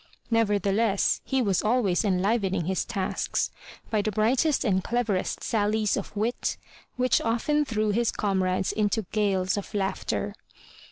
Nevertheless, 0.31 1.21
he 1.23 1.43
was 1.43 1.61
always 1.61 2.03
enlivening 2.03 2.65
his 2.65 2.85
tasks 2.85 3.51
by 3.91 4.01
the 4.01 4.09
brightest 4.11 4.65
and 4.65 4.83
cleverest 4.83 5.43
sallies 5.43 5.95
of 5.95 6.15
wit, 6.17 6.57
which 6.95 7.21
often 7.21 7.65
threw 7.65 7.91
his 7.91 8.09
comrades 8.11 8.71
into 8.71 9.03
gales 9.11 9.57
of 9.57 9.75
laughter. 9.75 10.33